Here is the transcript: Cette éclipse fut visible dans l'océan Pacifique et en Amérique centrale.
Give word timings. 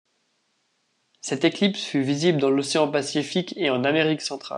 Cette 1.21 1.45
éclipse 1.45 1.83
fut 1.85 2.01
visible 2.01 2.39
dans 2.41 2.49
l'océan 2.49 2.89
Pacifique 2.89 3.53
et 3.55 3.69
en 3.69 3.83
Amérique 3.83 4.21
centrale. 4.21 4.49